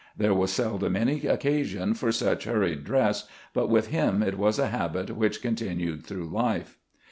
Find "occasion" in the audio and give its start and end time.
1.27-1.93